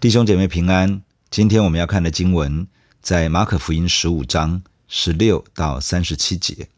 [0.00, 2.66] 弟兄姐妹平安，今天我们要看的经文
[3.02, 6.68] 在马可福音十五章十六到三十七节。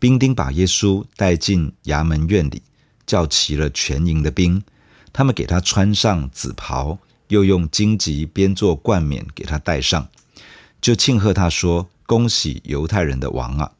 [0.00, 2.60] 兵丁把耶稣带进衙门院里，
[3.06, 4.60] 叫齐了全营的兵，
[5.12, 10.08] 他们给他穿上紫袍，又用荆棘编做冠冕给他戴上，
[10.80, 13.70] 就庆贺他说：“恭喜犹太人的王啊！”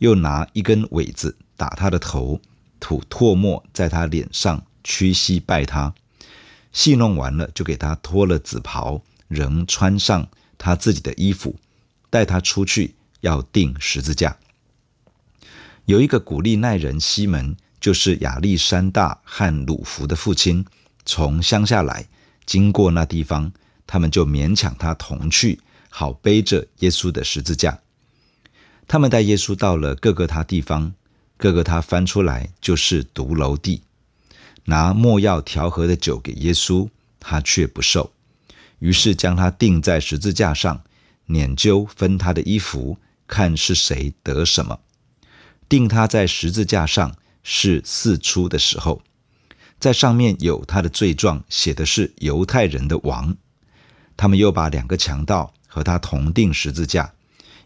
[0.00, 2.40] 又拿一根苇子打他的头，
[2.80, 5.94] 吐唾沫在他脸上，屈膝拜他。
[6.72, 11.56] 戏弄完了，就给他脱了紫袍，仍穿上他自己的衣服，
[12.10, 14.36] 带他出去，要钉十字架。
[15.86, 20.64] 有一个古利奈人西门，就是亚历山大和鲁孚的父亲，
[21.04, 22.06] 从乡下来，
[22.44, 23.50] 经过那地方，
[23.86, 27.80] 他们就勉强他同去，好背着耶稣的十字架。
[28.86, 30.92] 他们带耶稣到了各个他地方，
[31.36, 33.82] 各个他翻出来就是独楼地。
[34.68, 38.12] 拿莫药调和的酒给耶稣，他却不受，
[38.80, 40.82] 于是将他钉在十字架上，
[41.24, 44.80] 捻阄分他的衣服，看是谁得什么。
[45.70, 49.00] 钉他在十字架上是四出的时候，
[49.80, 53.34] 在上面有他的罪状，写的是犹太人的王。
[54.18, 57.14] 他们又把两个强盗和他同钉十字架，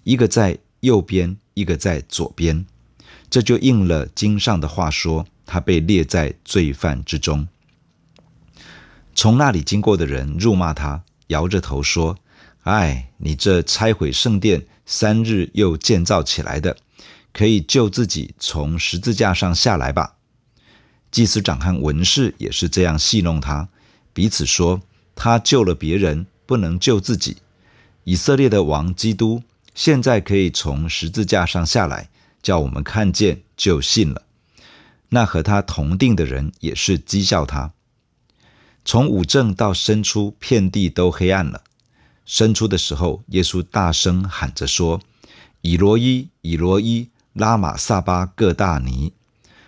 [0.04, 2.64] 一个在右边，一个在左边。
[3.28, 5.26] 这就应了经上的话说。
[5.46, 7.46] 他被列在罪犯之中。
[9.14, 12.16] 从那里经过的人辱骂他，摇着头说
[12.64, 16.76] ：“唉，你这拆毁圣殿三日又建造起来的，
[17.32, 20.14] 可以救自己从十字架上下来吧。”
[21.12, 23.68] 祭司长和文士也是这样戏弄他，
[24.14, 24.80] 彼此说
[25.14, 27.36] ：“他救了别人，不能救自己。
[28.04, 29.42] 以色列的王基督
[29.74, 32.08] 现在可以从十字架上下来，
[32.42, 34.22] 叫我们看见就信了。”
[35.14, 37.72] 那和他同定的人也是讥笑他。
[38.82, 41.62] 从五正到申初，遍地都黑暗了。
[42.24, 45.02] 申初的时候，耶稣大声喊着说
[45.60, 49.12] ：“以罗伊，以罗伊，拉玛撒巴各大尼。”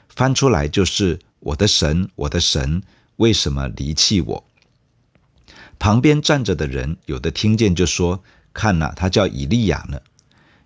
[0.08, 2.82] 翻出来就是：“我的神，我的神，
[3.16, 4.44] 为什么离弃我？”
[5.78, 8.22] 旁边站着的人有的听见就说
[8.54, 10.00] ：“看哪，他叫以利亚呢。”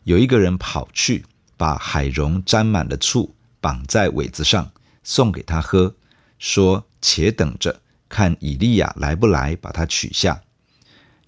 [0.05, 1.25] 有一个人跑去，
[1.56, 3.34] 把海蓉沾满了醋。
[3.60, 4.70] 绑在苇子上，
[5.02, 5.94] 送给他喝，
[6.38, 10.42] 说：“且等着，看以利亚来不来，把他取下。”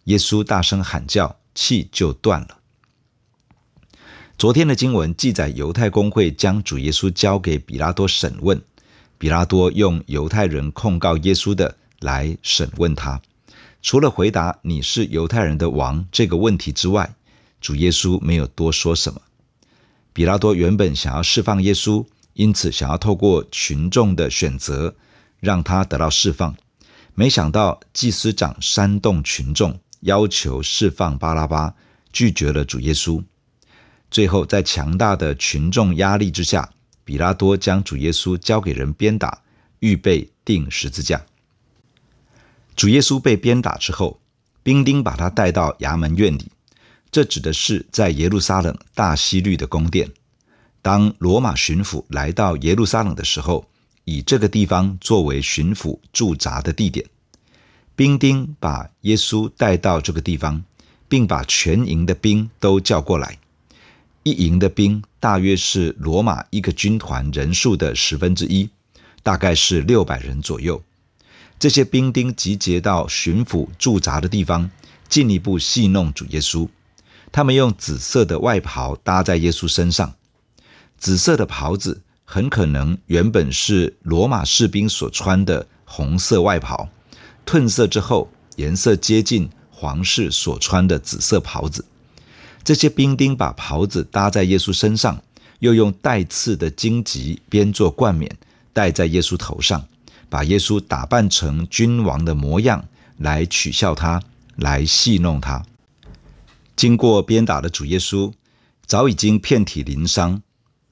[0.04, 2.58] 耶稣大声喊叫，气就断了。
[4.38, 8.62] 昨天的经文记载，犹太公会将主耶稣交给比拉多审问，
[9.18, 13.20] 比拉多用犹太人控告耶稣的来审问他。
[13.82, 17.14] 除了回答“你是犹太人的王”这个问题之外，
[17.60, 19.20] 主耶稣没有多说什么。
[20.12, 22.06] 比拉多原本想要释放耶稣。
[22.40, 24.96] 因此，想要透过群众的选择
[25.40, 26.56] 让他得到释放，
[27.14, 31.74] 没想到祭司长煽动群众，要求释放巴拉巴，
[32.14, 33.22] 拒绝了主耶稣。
[34.10, 36.72] 最后，在强大的群众压力之下，
[37.04, 39.42] 比拉多将主耶稣交给人鞭打，
[39.80, 41.26] 预备钉十字架。
[42.74, 44.18] 主耶稣被鞭打之后，
[44.62, 46.50] 兵丁把他带到衙门院里，
[47.10, 50.10] 这指的是在耶路撒冷大希律的宫殿。
[50.82, 53.66] 当罗马巡抚来到耶路撒冷的时候，
[54.04, 57.06] 以这个地方作为巡抚驻扎的地点，
[57.94, 60.64] 兵丁把耶稣带到这个地方，
[61.08, 63.38] 并把全营的兵都叫过来。
[64.22, 68.68] 一营的兵大约是罗马一个军团人数的十分之一，
[69.22, 70.82] 大概是六百人左右。
[71.58, 74.70] 这些兵丁集结到巡抚驻扎的地方，
[75.08, 76.66] 进一步戏弄主耶稣。
[77.30, 80.14] 他们用紫色的外袍搭在耶稣身上。
[81.00, 86.90] 紫色的袍子很可能原本是罗马士兵所穿的红色外袍，
[87.46, 91.86] 褪色之后颜色接近皇室所穿的紫色袍子。
[92.62, 95.22] 这些兵丁把袍子搭在耶稣身上，
[95.60, 98.30] 又用带刺的荆棘编做冠冕
[98.74, 99.82] 戴在耶稣头上，
[100.28, 102.84] 把耶稣打扮成君王的模样
[103.16, 104.22] 来取笑他，
[104.56, 105.64] 来戏弄他。
[106.76, 108.30] 经过鞭打的主耶稣
[108.84, 110.42] 早已经遍体鳞伤。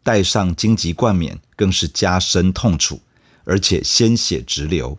[0.09, 3.03] 戴上荆棘冠冕，更是加深痛楚，
[3.45, 4.99] 而且鲜血直流。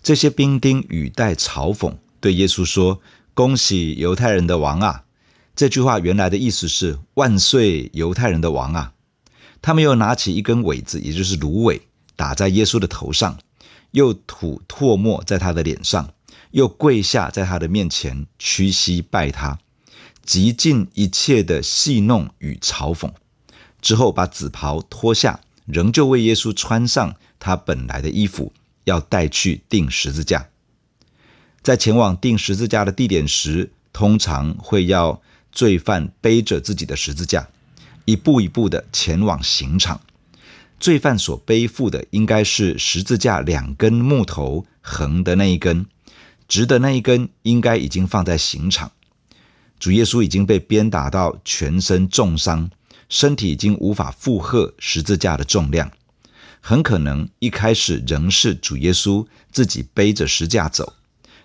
[0.00, 3.00] 这些兵丁语带嘲讽，对耶稣说
[3.34, 5.02] ：“恭喜犹太人的王啊！”
[5.56, 8.92] 这句话原来的意思是“万岁，犹太人的王啊！”
[9.60, 11.82] 他们又拿起一根苇子，也就是芦苇，
[12.14, 13.36] 打在耶稣的头上，
[13.90, 16.12] 又吐唾沫在他的脸上，
[16.52, 19.58] 又跪下在他的面前屈膝拜他，
[20.24, 23.10] 极尽一切的戏弄与嘲讽。
[23.80, 28.52] 之后，把紫袍脱下，仍旧为耶稣穿上他本来的衣服，
[28.84, 30.48] 要带去钉十字架。
[31.62, 35.20] 在前往钉十字架的地点时，通常会要
[35.52, 37.48] 罪犯背着自己的十字架，
[38.04, 40.00] 一步一步的前往刑场。
[40.80, 45.86] 罪犯所背负的应该是十字架两根木头，横的那一根，
[46.46, 48.92] 直的那一根应该已经放在刑场。
[49.80, 52.70] 主耶稣已经被鞭打到全身重伤，
[53.08, 55.90] 身体已经无法负荷十字架的重量，
[56.60, 60.94] 很可能一开始仍是主耶稣自己背着十字架走，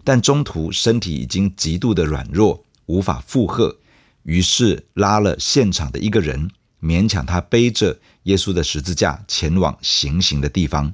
[0.04, 3.77] 但中途身体已经极度的软弱，无法负荷，
[4.24, 6.50] 于是拉了现场的一个人，
[6.81, 10.94] 勉强他背着耶稣的十字架前往行刑的地方。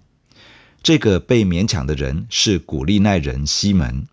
[0.84, 4.08] 这个被勉强的人是古利奈人西门。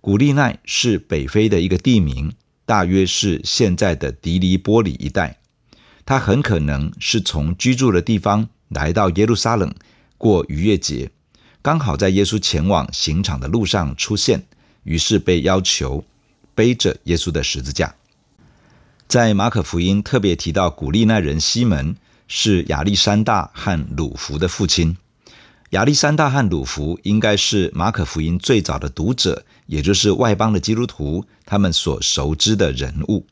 [0.00, 2.32] 古利奈是北非的一个地名。
[2.66, 5.38] 大约是现在的底利波里一带，
[6.06, 9.74] 他很可能是从居住的地方来到耶路撒冷
[10.16, 11.10] 过逾越节，
[11.60, 14.46] 刚好在耶稣前往刑场的路上出现，
[14.84, 16.04] 于是被要求
[16.54, 17.96] 背着耶稣的十字架。
[19.08, 21.96] 在马可福音特别提到古利奈人西门
[22.28, 24.96] 是亚历山大和鲁弗的父亲。
[25.70, 33.26] 亚历山大和鲁弗应该是马可福音最早的读者，也就是外邦的基督徒，他们所熟知的人物。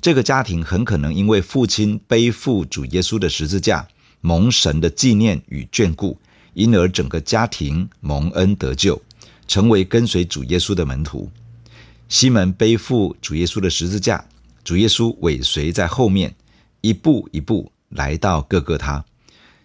[0.00, 3.86] 这个家庭很可能因为父亲背负主耶稣的十字架，
[4.20, 6.18] 蒙神的纪念与眷顾，
[6.54, 9.00] 因而整个家庭蒙恩得救，
[9.46, 11.30] 成为跟随主耶稣的门徒。
[12.08, 14.24] 西门背负主耶稣的十字架，
[14.64, 16.34] 主耶稣尾随在后面，
[16.80, 19.04] 一步一步来到各各他，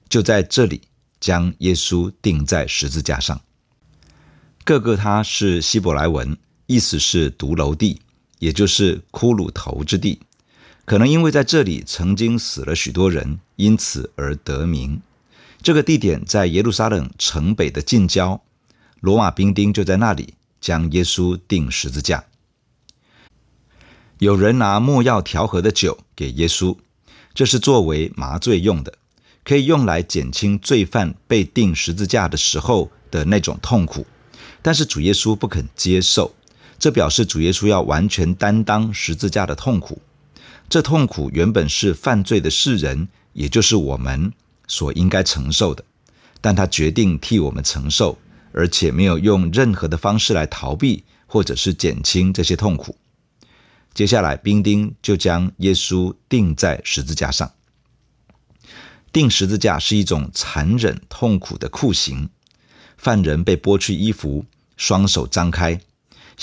[0.09, 0.81] 就在这里。
[1.23, 3.39] 将耶稣钉在十字架上。
[4.65, 6.35] 各各他是希伯来文，
[6.65, 8.01] 意思是独楼地，
[8.43, 10.19] 也就是骷髅头之地。
[10.83, 15.01] 可能因为在这里曾经死了许多人，因此而得名。
[15.61, 18.41] 这个地点在耶路撒冷城北的近郊，
[18.99, 22.25] 罗马兵丁就在那里将耶稣钉十字架。
[24.19, 26.75] 有人拿没药调和的酒给耶稣，
[27.33, 28.93] 这是作为麻醉用的。
[29.45, 34.05] 可以用来减轻罪犯被钉十字架的时候的那种痛苦，
[34.61, 36.33] 但是主耶稣不肯接受，
[36.83, 40.01] 这表示主耶稣要完全担当十字架的痛苦。
[40.67, 44.33] 这痛苦原本是犯罪的世人，也就是我们
[44.67, 45.81] 所应该承受的，
[46.41, 48.17] 但他决定替我们承受，
[48.51, 52.97] 而且没有用任何的方式来逃避或者是减轻这些痛苦。
[53.93, 57.49] 接下来，兵丁就将耶稣钉在十字架上。
[59.13, 62.27] 钉十字架是一种残忍痛苦的酷刑，
[62.97, 64.43] 犯人被剥去衣服，
[64.75, 65.79] 双手张开，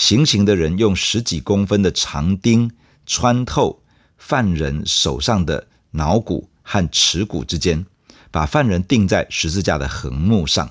[0.00, 2.70] 行刑的人用十几公分的长钉
[3.04, 3.82] 穿透
[4.16, 7.84] 犯人手上的脑骨和耻骨之间，
[8.30, 10.70] 把犯人钉在十字架的横木上，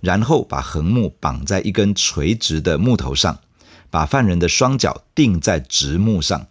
[0.00, 3.40] 然后把横木绑在一根垂直的木头上，
[3.90, 6.46] 把犯人的双脚钉在直木上，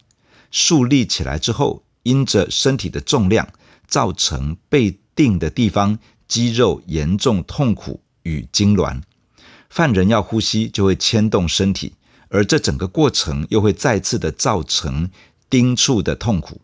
[0.50, 3.48] 竖立起来之后，因着身体的重量。
[3.88, 9.00] 造成被钉的地方肌肉严重痛苦与痉挛，
[9.68, 11.94] 犯人要呼吸就会牵动身体，
[12.30, 15.10] 而这整个过程又会再次的造成
[15.50, 16.60] 钉触的痛苦。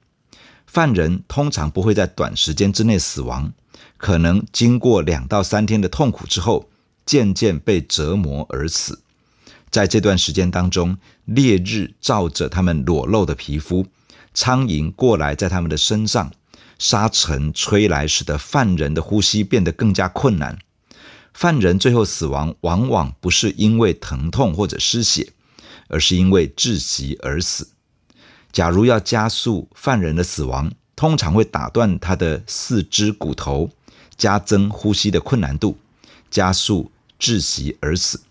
[0.66, 3.52] 犯人通常不会在短时间之内死亡，
[3.96, 6.68] 可能经过两到三天的痛苦之后，
[7.04, 9.00] 渐渐被折磨而死。
[9.70, 13.86] 在这段时间当中，烈日照着他们裸露的皮肤，
[14.32, 16.32] 苍蝇过来在他们的身上。
[16.78, 20.58] 沙尘吹来，使得犯人的呼吸变得更加困难。
[21.32, 25.32] 犯人最后死亡，往往不是因为疼痛或者失血，
[25.88, 27.68] 而是因为窒息而死。
[28.52, 33.70] 假如要加速犯人的死亡，通常会打断他的四肢骨头，
[34.16, 35.76] 加增呼吸的困难度，
[36.30, 36.90] 加速
[37.20, 38.22] 窒息而死。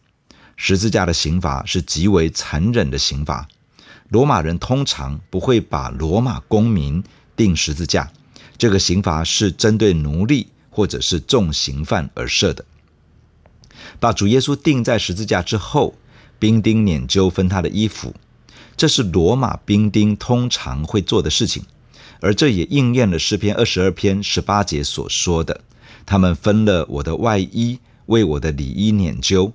[0.55, 3.47] 十字架的刑罚是极为残忍的刑罚。
[4.09, 7.03] 罗马人通常不会把罗马公民
[7.35, 8.11] 钉十字架。
[8.57, 12.63] 这个刑罚是针对奴隶或者是重刑犯而设的。
[13.99, 15.93] 把主耶稣钉在十字架之后，
[16.39, 18.13] 兵丁拈阄分他的衣服，
[18.75, 21.63] 这是罗马兵丁通常会做的事情，
[22.19, 25.61] 而这也应验了诗篇二十二篇十八节所说的
[26.05, 29.51] ：“他们分了我的外衣，为我的里衣拈阄。”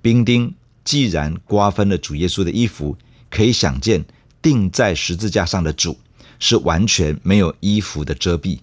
[0.00, 2.96] 兵丁既然瓜分了主耶稣的衣服，
[3.30, 4.04] 可以想见
[4.40, 5.98] 钉在十字架上的主。
[6.44, 8.58] 是完全没有衣服的遮蔽。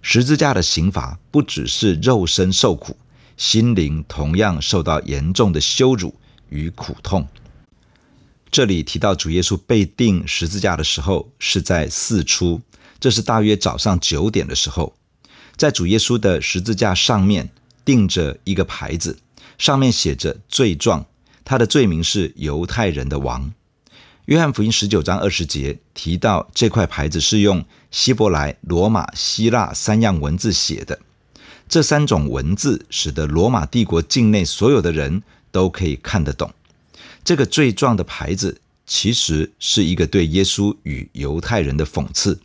[0.00, 2.96] 十字架的刑罚不只是肉身受苦，
[3.36, 6.14] 心灵同样受到严重的羞辱
[6.50, 7.26] 与苦痛。
[8.50, 12.60] 这里提到主耶稣被钉十字架的时候是在四初，
[12.98, 14.94] 这是大约早上九点的时候，
[15.56, 17.50] 在主耶稣的十字架上面
[17.84, 19.18] 钉着一个牌子，
[19.56, 21.06] 上面写着罪状，
[21.44, 23.52] 他的罪名是犹太人的王。
[24.26, 30.98] 约翰福音十九章二十节提到，这块牌子是用希伯来、罗马、希腊三样文字写的。
[31.68, 36.52] 这三种文字使得罗马帝国境内所有的人都可以看得懂。
[37.24, 42.40] 这个罪状的牌子其实是一个对耶稣与犹太人的讽刺，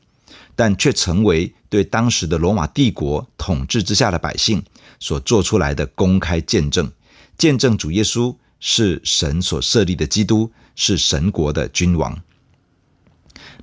[0.55, 4.63] 但却成为对当时的罗马帝国统治之下的百姓
[4.99, 6.91] 所做出来的公开见证，
[7.37, 10.51] 见证主耶稣是神所设立的基督。
[10.77, 12.21] 是神国的君王。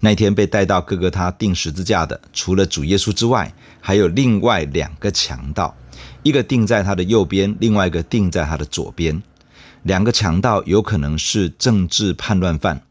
[0.00, 5.76] 那天被带到各各他钉十字架的，除了主耶稣之外，还有另外两个强盗，
[6.22, 9.22] 一个钉在他的右边，另外一个钉在他的左边。
[9.82, 12.86] 两个强盗有可能是政治叛乱犯。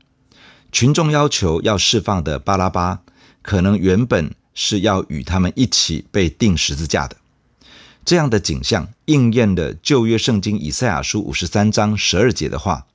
[0.71, 3.01] 群众要求要释放的巴拉巴，
[3.41, 7.17] 可能原本是要与他们一起被钉十字架的。
[8.03, 12.86] 这样的景象应验了旧约圣经以赛亚书五十三章十二节的话。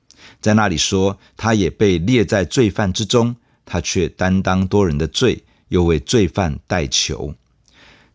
[0.41, 3.35] 在那里说，他也被列在罪犯之中，
[3.65, 7.33] 他却担当多人的罪，又为罪犯代求。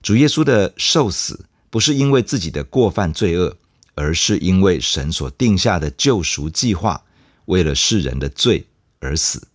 [0.03, 3.57] 主耶稣的受死不是因为自己的过犯罪恶，
[3.95, 7.05] 而是因为神所定下的救赎计划，
[7.47, 8.67] 为了世人的罪
[9.01, 9.49] 而死。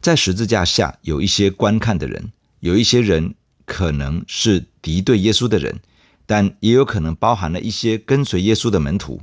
[0.00, 3.34] 在十字架下有一些观看的人，有一些人
[3.66, 5.80] 可能是敌对耶稣的人，
[6.24, 9.22] 但也有可能包含了一些跟随耶稣的门徒。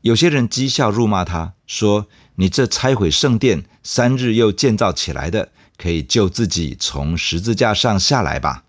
[0.00, 8.64] 有些人讥笑辱骂他，说：“你这拆毁圣殿，三日又建造起来的，可以救自己从十字架上下来吧？”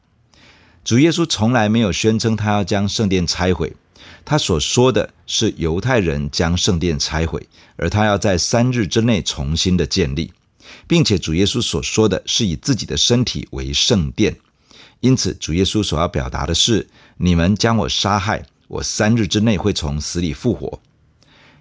[0.83, 3.73] 主耶稣从来没有宣称他要将圣殿拆毁，
[4.23, 10.31] 他所说的是犹太人将圣殿拆毁，而他要在三日之内重新的建立，
[10.87, 14.37] 并且主耶稣所说的是以自己的身体为圣殿，
[14.99, 16.87] 因此主耶稣所要表达的是：
[17.17, 20.79] 你们将我杀害，我三日之内会从死里复活。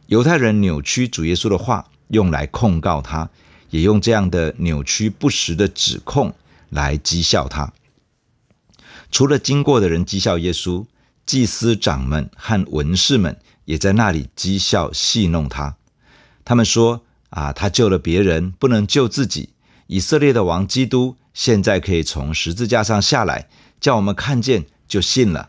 [0.07, 3.31] 犹太人扭曲主耶稣的话，用来控告他，
[3.71, 6.35] 也用这样的扭曲不实的指控
[6.69, 7.73] 来讥笑他。
[9.11, 10.85] 除了经过的人讥笑耶稣，
[11.27, 15.77] 祭司长们和文士们也在那里讥笑戏弄他。
[16.45, 19.51] 他们说：“啊，他救了别人，不能救自己。
[19.87, 23.49] 以色列的王基督现在可以从十字架上下来，
[23.81, 25.49] 叫我们看见就信了。”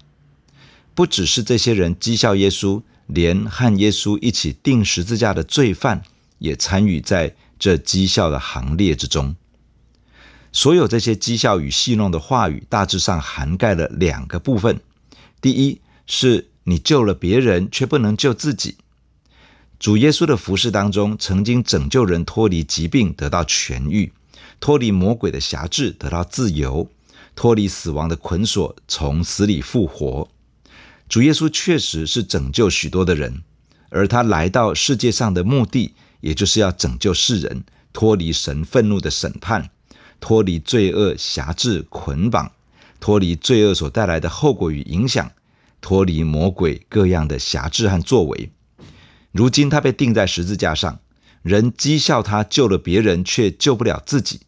[0.93, 2.81] 不只是这些人讥笑耶稣。
[3.07, 6.01] 连和耶稣一起钉十字架的罪犯
[6.37, 9.35] 也参与在这讥笑的行列之中。
[10.53, 14.79] 所有这些讥笑与戏弄的话语，大致上涵盖了两个部分：
[15.41, 18.75] 第一，是你救了别人，却不能救自己。
[19.79, 24.11] 主耶稣的服事当中，曾经拯救人脱离疾病，得到痊愈；
[24.59, 26.87] 脱离魔鬼的辖制，得到自由；
[27.35, 30.29] 脱离死亡的捆锁，从死里复活。
[31.09, 33.41] 主耶稣确实是拯救许多的人，
[33.89, 39.71] 而他来到世界上的目的，也就是要拯救世人脱离神愤怒的审判，
[40.19, 42.51] 脱离罪恶辖制捆绑，
[43.01, 45.31] 脱离罪恶所带来的后果与影响，
[45.81, 48.51] 脱离魔鬼各样的辖制和作为。
[49.33, 50.99] 如今他被钉在十字架上，
[51.41, 54.41] 人讥笑他救了别人，却救不了自己。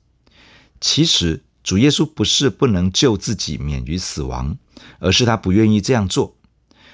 [0.80, 4.58] 其实主耶稣不是不能救自己免于死亡，
[5.00, 6.38] 而是他不愿意这样做。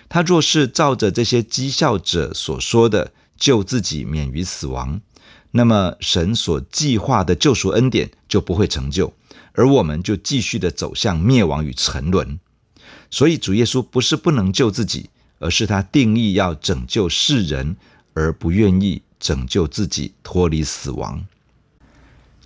[0.08, 5.02] 他若是照着这些讥笑者所说的救自己免于死亡，
[5.52, 9.14] 那么神所计划的救赎恩典就不会成就，
[9.60, 12.40] 而我们就继续的走向灭亡与沉沦。
[13.12, 17.76] 所以主耶稣不是不能救自己，而是他定义要拯救世人，
[18.14, 21.26] 而不愿意拯救自己脱离死亡。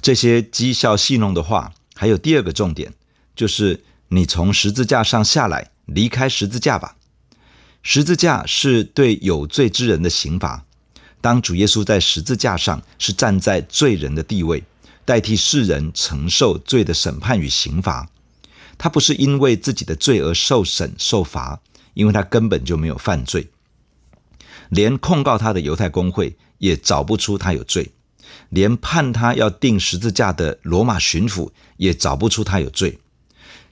[0.02, 2.92] 这些讥笑戏弄的话，还有第二个重点，
[3.36, 6.96] 就是你从十字架上下来，离开十字架吧。
[7.84, 10.66] 十字架是对有罪之人的刑罚。
[11.22, 14.64] 当主耶稣在十字架上，是站在罪人的地位，
[15.06, 18.10] 代替世人承受罪的审判与刑罚。
[18.78, 21.62] 他不是因为自己的罪而受审受罚，
[21.94, 23.50] 因为他根本就没有犯罪。
[24.70, 27.92] 连控告他的犹太公会也找不出他有罪，
[28.50, 33.00] 连判他要钉十字架的罗马巡抚也找不出他有罪。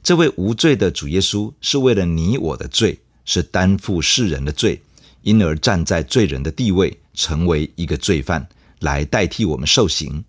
[0.03, 2.99] 这位无罪的主耶稣是为了你我的罪。
[3.23, 4.81] 是担负世人的罪，
[5.21, 10.25] 因而站在罪人的地位，成为一个罪犯，来代替我们受刑。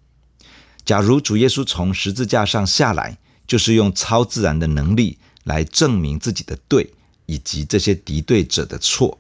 [0.85, 6.93] 假如主耶稣从十字架上下来，就是用超自然的能力来证明自己的对，
[7.27, 9.19] 以及这些敌对者的错，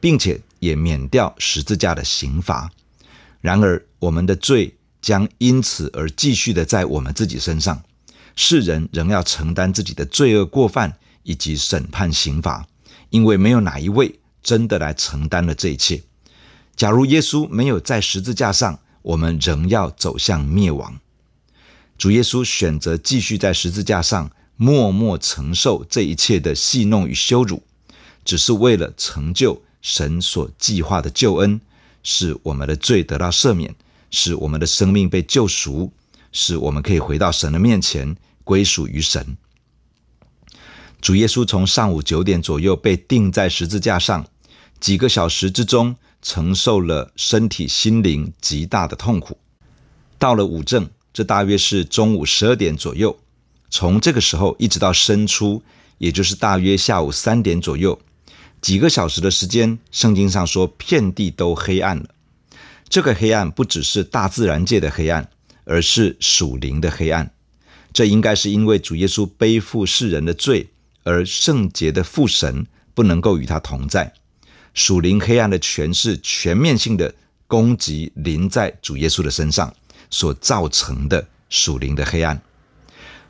[0.00, 2.70] 并且也免掉十字架的刑罚。
[3.40, 7.82] 然而，我们的罪将因此而继续的在我们自己身上，
[8.36, 12.66] 世人仍要承担自己的罪恶过犯以及审判刑罚。
[13.08, 16.00] 因为没有哪一位真的来承担了这一切。
[16.76, 20.98] 假如耶稣没有在十字架上，我们仍要走向灭亡。
[21.98, 27.62] 主耶稣选择继续在十字架上默默承受这一切的戏弄与羞辱，
[28.24, 31.60] 只是为了成就神所计划的救恩，
[32.02, 33.74] 使我们的罪得到赦免，
[34.10, 35.92] 使我们的生命被救赎，
[36.32, 39.36] 使我们可以回到神的面前，归属于神。
[41.00, 44.26] 主耶稣从上午九点左右被钉在十字架上，
[44.78, 49.38] 几个小时之中承受了身体心灵极大的痛苦。
[50.18, 50.88] 到了午正。
[51.12, 53.18] 这大约是中午十二点左右，
[53.68, 55.60] 从这个时候一直到申初，
[55.98, 58.00] 也就是大约下午三点左右，
[58.60, 62.10] 几个小时的时间，圣经上说遍地都黑暗了。
[62.88, 65.28] 这个黑暗不只是大自然界的黑暗，
[65.64, 67.32] 而是属灵的黑暗。
[67.92, 70.70] 这应该是因为主耶稣背负世人的罪，
[71.02, 74.14] 而圣洁的父神不能够与他同在。
[74.74, 77.14] 属灵黑暗的权势全面性的
[77.46, 79.74] 攻击临在主耶稣的身上。
[80.12, 82.42] 所造成的属灵的黑暗，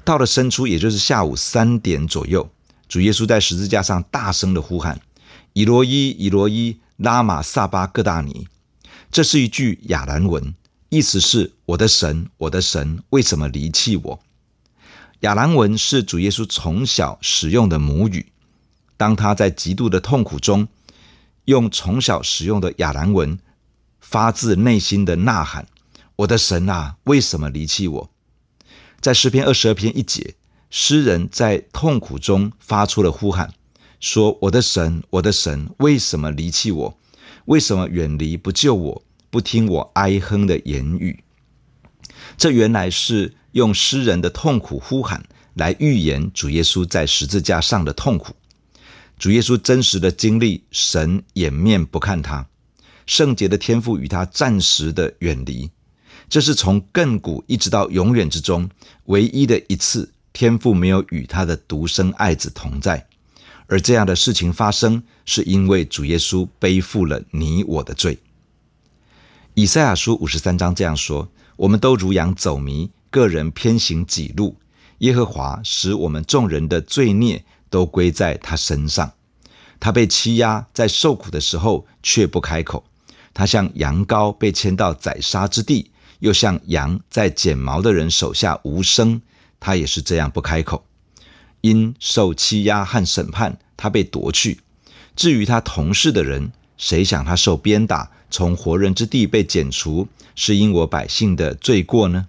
[0.02, 2.50] 到了申初，也就是下午三点左右，
[2.88, 4.98] 主耶稣在十字架上大声的呼喊
[5.52, 8.48] ：“以罗伊，以罗伊，拉玛撒巴各大尼。”
[9.12, 10.54] 这是一句亚兰文，
[10.88, 14.20] 意思是“我的神，我的神，为什么离弃我？”
[15.20, 18.24] 亚兰文是主耶稣从小使用的母语。
[18.96, 20.66] 当他在极度的痛苦中，
[21.50, 23.36] 用从小使用的亚兰文，
[24.00, 25.66] 发自内心的呐喊。
[26.14, 28.10] 我的神啊，为什么离弃我？
[29.00, 30.36] 在诗篇二十二篇一节，
[30.70, 33.52] 诗人在痛苦中发出了呼喊，
[33.98, 36.98] 说：“我的神，我的神，为什么离弃我？
[37.46, 41.24] 为什么远离不救我，不听我哀哼的言语？”
[42.38, 48.36] 这原来是用诗人的痛苦呼喊来预言主耶稣在十字架上的痛苦。
[49.20, 52.46] 主耶稣真实的经历，神掩面不看他，
[53.04, 55.70] 圣洁的天赋与他暂时的远离。
[56.30, 58.66] 这是从亘古一直到永远之中
[59.04, 63.06] 唯一的一次，天父没有与他的独生爱子同在。
[63.66, 68.18] 而这样的事情发生，是因为主耶稣背负了你我的罪。
[69.52, 74.56] 以赛亚书五十三章这样说：“我们都如羊走迷，个人偏行己路。
[75.00, 79.10] 耶和华使我们众人的罪孽都归在他身上。
[79.78, 82.84] 他被欺压，在受苦的时候却不开口。
[83.32, 89.22] 他像羊羔被牵到宰杀之地。”又像羊在剪毛的人手下无声，
[89.58, 90.84] 他也是这样不开口。
[91.62, 94.60] 因受欺压和审判，他被夺去。
[95.16, 102.28] 至于他同事的人，谁想他受鞭打，从活人之地被剪除，是因我百姓的罪过呢？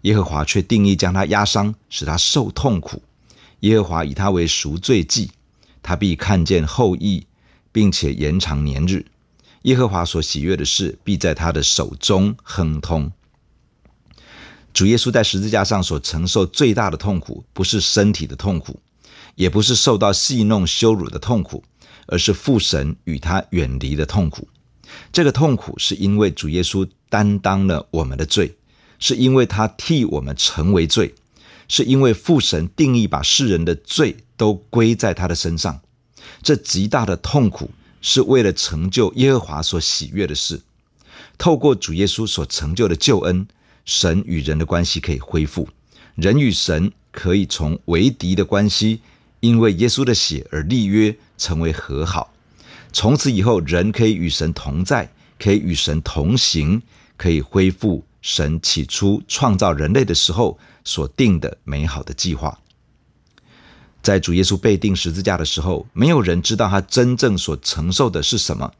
[0.00, 3.02] 耶和华却定义将他压伤，使他受痛苦。
[3.64, 5.30] 耶和华以他为赎罪祭，
[5.82, 7.26] 他必看见后益，
[7.72, 9.06] 并且延长年日。
[9.62, 13.10] 耶和华所喜悦的事，必在他的手中亨通。
[14.74, 18.78] 主耶稣在十字架上所承受最大的痛苦，不是身体的痛苦，
[19.34, 21.64] 也不是受到戏弄羞辱的痛苦，
[22.06, 24.46] 而是父神与他远离的痛苦。
[25.10, 28.58] 这个痛苦是因为主耶稣担当了我们的罪，
[28.98, 31.14] 是因为他替我们成为罪，
[31.68, 35.80] 是因为父神定义把世人的罪都归在他的身上。
[36.42, 37.70] 这极大的痛苦。
[38.06, 40.60] 是为了成就耶和华所喜悦的事，
[41.38, 43.48] 透过主耶稣所成就的救恩，
[43.86, 45.66] 神与人的关系可以恢复，
[46.14, 49.00] 人与神可以从为敌的关系，
[49.40, 52.30] 因为耶稣的血而立约，成为和好。
[52.92, 56.82] 从此以后，人可以与神同在，可以与神同行，
[57.16, 62.58] 可以恢复神起初创造人类的时候所定的美好的计划。
[64.02, 68.70] 在主耶稣被钉十字架的时候，没有人知道他真正所承受的是什么，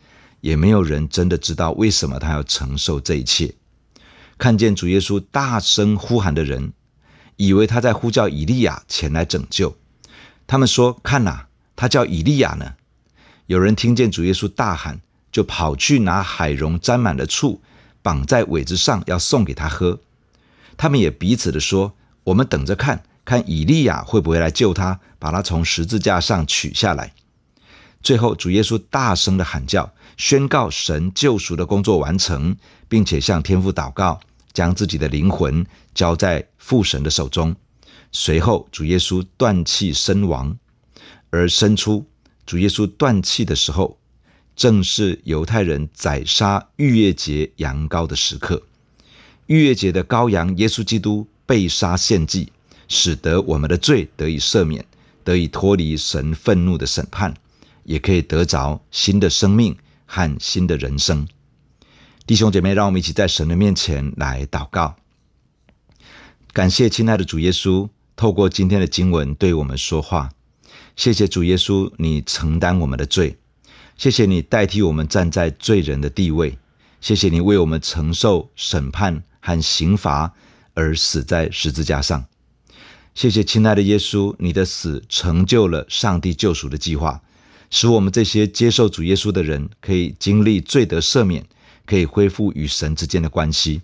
[0.42, 3.54] 也没有人真的知道为什么他要承受这一切。
[4.36, 6.72] 看见主耶稣大声呼喊的人，
[7.36, 9.74] 以为他在呼叫以利亚前来拯救。
[10.46, 12.74] 他们说：“看呐，他叫以利亚呢。”
[13.46, 15.00] 有人听见主耶稣大喊，
[15.32, 17.62] 就跑去拿海茸沾满了醋，
[18.02, 20.00] 绑在苇子上，要送给他喝。
[20.76, 27.14] 他们也彼此的说：“我们等着看。”看以利亚会不会来救他，把他从十字架上取下来。
[28.02, 32.54] 最后，主耶稣大声的喊叫，宣告神救赎的工作完成，
[32.86, 34.20] 并且向天父祷告，
[34.52, 37.56] 将自己的灵魂交在父神的手中。
[38.12, 40.54] 随后，主耶稣断气身亡。
[41.30, 42.04] 而申初，
[42.44, 43.98] 主耶稣断气的时候，
[44.54, 48.62] 正是犹太人宰杀逾越节羊羔的时刻。
[49.46, 52.50] 逾越节的羔羊耶稣基督被杀献祭。
[52.86, 54.84] 使得我们的罪得以赦免，
[55.24, 57.34] 得以脱离神愤怒的审判，
[57.84, 61.26] 也可以得着新的生命和新的人生。
[62.26, 64.96] 弟兄姐妹，让我们一起在神的面前来祷告。
[66.52, 70.28] 感谢亲爱的主耶稣，透过今天的经文对我们说话。
[70.94, 73.38] 谢谢主耶稣，你承担我们的罪。
[73.96, 76.58] 谢谢你代替我们站在罪人的地位。
[77.00, 80.32] 谢谢你为我们承受审判和刑罚
[80.72, 82.24] 而死在十字架上。
[83.14, 87.20] 谢谢亲爱的耶稣，你的死成就了上帝救赎的计划，
[87.68, 91.44] 使我们这些接受主耶稣的人可以经历罪得赦免。
[91.86, 93.82] 可以恢复与神之间的关系，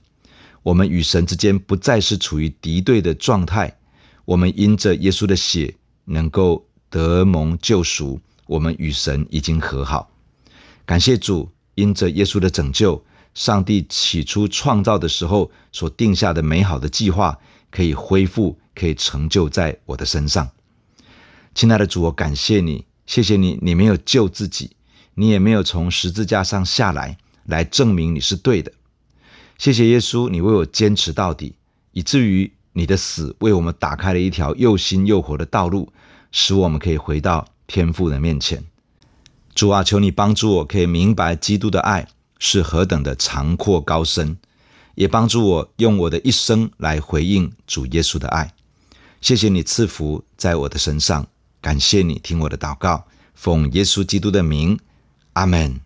[0.62, 3.76] 我们与神之间不再是处于敌对的状态。
[4.24, 5.74] 我们因着耶稣的血
[6.06, 10.10] 能够得蒙救赎，我们与神已经和好。
[10.86, 13.04] 感谢主，因着耶稣的拯救，
[13.40, 17.38] 上帝起初创造的时候所定下的美好的计划
[17.70, 20.50] 可以恢复，可以成就在我的身上。
[21.54, 24.72] 亲爱的主，我感谢你，谢谢你，你没有救自己，
[25.14, 27.16] 你也没有从十字架上下来。
[27.46, 28.70] 来证明你是对的，
[29.56, 31.54] 谢谢耶稣，你为我坚持到底，
[31.92, 35.90] 以至于你的死为我们打开了一条又新又活的道路，
[36.30, 38.62] 使我们可以回到天父的面前。
[39.54, 42.06] 主啊，求你帮助我，可以明白基督的爱
[42.40, 44.36] 是何等的长阔高深，
[44.96, 48.52] 也帮助我用我的一生来回应主耶稣的爱。
[49.20, 51.28] 谢谢你赐福在我的身上，
[51.60, 54.78] 感谢你听我的祷告，奉耶稣基督的名，
[55.34, 55.80] 阿门。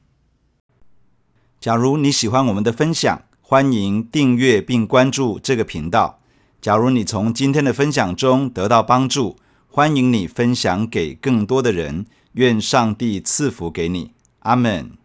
[1.61, 6.21] 假如你喜欢我们的分享，欢迎订阅并关注这个频道。
[6.62, 9.37] 假如你从今天的分享中得到帮助，
[9.69, 12.07] 欢迎你分享给更多的人。
[12.35, 15.04] 愿上帝赐福给你，阿门。